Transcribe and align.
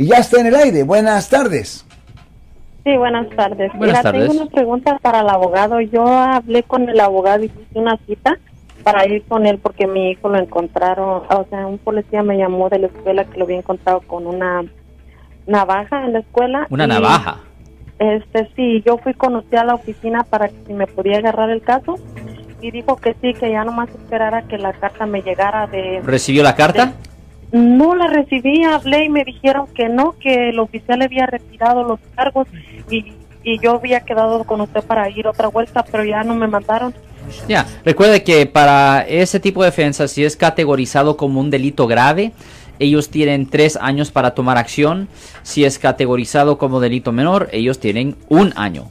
Y 0.00 0.06
ya 0.06 0.18
está 0.18 0.40
en 0.40 0.46
el 0.46 0.54
aire. 0.54 0.84
Buenas 0.84 1.28
tardes. 1.28 1.84
Sí, 2.84 2.96
buenas 2.96 3.28
tardes. 3.30 3.72
Buenas 3.72 3.98
Mira, 3.98 4.02
tardes. 4.02 4.28
tengo 4.28 4.42
una 4.42 4.50
pregunta 4.52 4.98
para 5.02 5.22
el 5.22 5.28
abogado. 5.28 5.80
Yo 5.80 6.06
hablé 6.06 6.62
con 6.62 6.88
el 6.88 7.00
abogado 7.00 7.42
y 7.42 7.46
hice 7.46 7.64
una 7.74 7.98
cita 8.06 8.38
para 8.84 9.08
ir 9.08 9.24
con 9.24 9.44
él 9.44 9.58
porque 9.58 9.88
mi 9.88 10.12
hijo 10.12 10.28
lo 10.28 10.38
encontraron, 10.38 11.24
o 11.28 11.46
sea, 11.50 11.66
un 11.66 11.78
policía 11.78 12.22
me 12.22 12.38
llamó 12.38 12.68
de 12.68 12.78
la 12.78 12.86
escuela 12.86 13.24
que 13.24 13.38
lo 13.38 13.44
había 13.44 13.58
encontrado 13.58 14.00
con 14.02 14.28
una 14.28 14.62
navaja 15.48 16.04
en 16.04 16.12
la 16.12 16.20
escuela. 16.20 16.68
Una 16.70 16.84
y, 16.84 16.88
navaja. 16.88 17.40
Este, 17.98 18.48
sí, 18.54 18.84
yo 18.86 18.98
fui 18.98 19.14
con 19.14 19.34
usted 19.34 19.58
a 19.58 19.64
la 19.64 19.74
oficina 19.74 20.22
para 20.22 20.46
que 20.46 20.54
si 20.64 20.74
me 20.74 20.86
podía 20.86 21.18
agarrar 21.18 21.50
el 21.50 21.60
caso 21.60 21.96
y 22.60 22.70
dijo 22.70 22.94
que 22.98 23.16
sí, 23.20 23.34
que 23.34 23.50
ya 23.50 23.64
nomás 23.64 23.88
esperara 23.90 24.42
que 24.42 24.58
la 24.58 24.72
carta 24.74 25.06
me 25.06 25.22
llegara 25.22 25.66
de... 25.66 26.00
¿Recibió 26.04 26.44
la 26.44 26.54
carta? 26.54 26.92
No 27.52 27.94
la 27.94 28.08
recibí, 28.08 28.64
hablé 28.64 29.04
y 29.04 29.08
me 29.08 29.24
dijeron 29.24 29.66
que 29.74 29.88
no, 29.88 30.12
que 30.18 30.50
el 30.50 30.58
oficial 30.58 31.02
había 31.02 31.26
retirado 31.26 31.82
los 31.82 31.98
cargos 32.14 32.46
y, 32.90 33.12
y 33.42 33.58
yo 33.60 33.76
había 33.76 34.00
quedado 34.00 34.44
con 34.44 34.60
usted 34.60 34.82
para 34.82 35.08
ir 35.08 35.26
otra 35.26 35.48
vuelta, 35.48 35.84
pero 35.90 36.04
ya 36.04 36.22
no 36.24 36.34
me 36.34 36.46
mandaron. 36.46 36.94
Ya, 37.48 37.66
recuerde 37.84 38.22
que 38.22 38.46
para 38.46 39.02
ese 39.02 39.40
tipo 39.40 39.62
de 39.62 39.70
defensa, 39.70 40.08
si 40.08 40.24
es 40.24 40.36
categorizado 40.36 41.16
como 41.16 41.40
un 41.40 41.50
delito 41.50 41.86
grave, 41.86 42.32
ellos 42.78 43.10
tienen 43.10 43.46
tres 43.46 43.76
años 43.76 44.10
para 44.10 44.34
tomar 44.34 44.56
acción. 44.56 45.08
Si 45.42 45.64
es 45.64 45.78
categorizado 45.78 46.58
como 46.58 46.80
delito 46.80 47.12
menor, 47.12 47.48
ellos 47.52 47.80
tienen 47.80 48.16
un 48.28 48.52
año 48.56 48.90